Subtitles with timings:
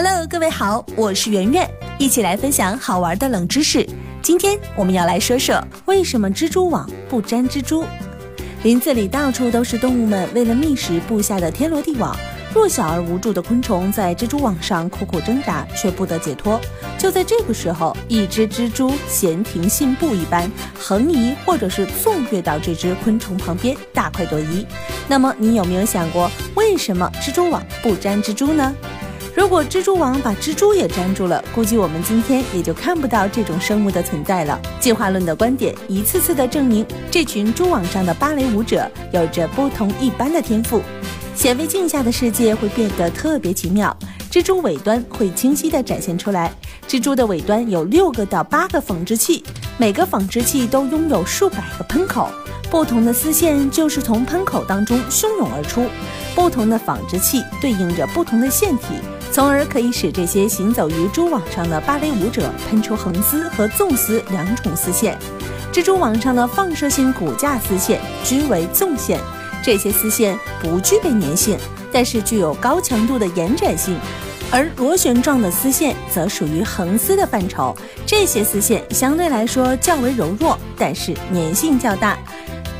[0.00, 3.84] Hello，各位好，我是圆圆，一起来分享好玩的冷知识。
[4.22, 7.84] 今天我们要来说说为什么蜘蛛网不粘蜘蛛。
[8.62, 12.16] 林子里到处都是动物们为了觅食布下的天罗地网。
[12.54, 16.60] 弱小而无助的昆虫在蜘蛛网上苦苦挣扎，却不得解脱。
[16.96, 24.64] 就在这个时候，一只蜘蛛闲庭信步一般横移，或者是纵跃到这只昆虫旁边，大快朵颐。
[25.08, 28.74] 那么，你有没有想过，为什么蜘蛛网不粘蜘蛛呢？
[29.38, 34.60] 如果蜘蛛网把蜘蛛也粘住了，估计我们今天也就看不到这种生物的存在了。
[34.80, 40.82] 进化论的观点一次次的证明，这群蛛网上的芭蕾舞者有着不同一般的天赋。
[41.36, 43.96] 显微镜下的世界会变得特别奇妙，
[44.28, 46.52] 蜘蛛尾端会清晰地展现出来。
[46.88, 49.44] 蜘蛛的尾端有六个到八个纺织器，
[49.76, 52.28] 每个纺织器都拥有数百个喷口，
[52.68, 55.86] 不同的丝线就是从喷口当中汹涌而出。
[56.34, 58.94] 不同的纺织器对应着不同的腺体，
[59.30, 65.16] 从而可以使这些行走于蛛网上的芭蕾舞者喷出横丝和纵丝两种丝线。
[65.72, 69.20] 蜘蛛网上的放射性骨架丝线均为纵线。
[69.62, 71.58] 这些丝线不具备粘性，
[71.92, 73.98] 但是具有高强度的延展性，
[74.50, 77.76] 而螺旋状的丝线则属于横丝的范畴。
[78.06, 82.16] 这些丝线相对来说较为柔弱，但是粘性较大。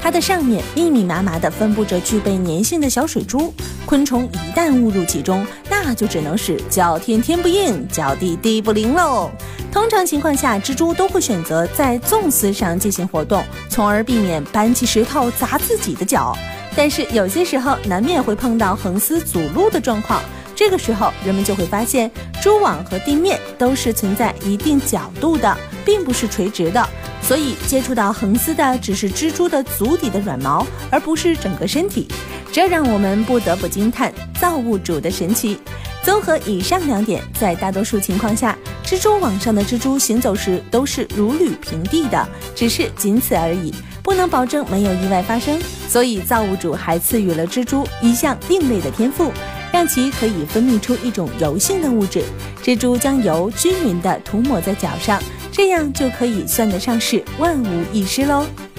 [0.00, 3.52] 它的上面密密麻麻地分布着具备粘性的小水珠，
[3.84, 5.44] 昆虫一旦误入其中，
[5.86, 9.30] 那就只能是叫天天不应，叫地地不灵喽。
[9.70, 16.36] 通常情况下，蜘蛛都会选择在纵丝上进行活动，从而避免搬起石头砸自己的脚。
[16.74, 20.20] 但是有些时候难免会碰到横丝阻路的状况，
[20.56, 22.10] 这个时候人们就会发现，
[22.42, 26.84] 蛛网和地面都是存在一定角度的，并不是垂直的，
[27.22, 32.08] 所以接触到横丝的只是蜘蛛的足底的软毛，而不是整个身体。
[32.52, 35.60] 这让我们不得不惊叹造物主的神奇。
[36.06, 43.74] 综合以上两点，在大多数情况下，蜘蛛网上的蜘蛛行走时都是如履平地的，只是仅此而已。
[44.04, 49.32] 不能保证没有意外发生，所以造物主还赐予了蜘蛛一项另类的天赋，
[49.72, 52.22] 让其可以分泌出一种油性的物质。
[52.62, 55.20] 蜘蛛将油均匀地涂抹在脚上，
[55.50, 58.46] 这样就可以算得上是万无一失喽。